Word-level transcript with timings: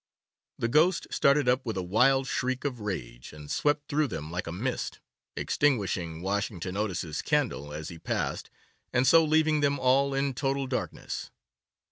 The 0.57 0.67
ghost 0.67 1.05
started 1.11 1.47
up 1.47 1.63
with 1.63 1.77
a 1.77 1.83
wild 1.83 2.25
shriek 2.25 2.65
of 2.65 2.79
rage, 2.79 3.33
and 3.33 3.51
swept 3.51 3.87
through 3.87 4.07
them 4.07 4.31
like 4.31 4.47
a 4.47 4.51
mist, 4.51 4.99
extinguishing 5.35 6.23
Washington 6.23 6.75
Otis's 6.75 7.21
candle 7.21 7.71
as 7.71 7.89
he 7.89 7.99
passed, 7.99 8.49
and 8.91 9.05
so 9.05 9.23
leaving 9.23 9.59
them 9.59 9.77
all 9.79 10.15
in 10.15 10.33
total 10.33 10.65
darkness. 10.65 11.29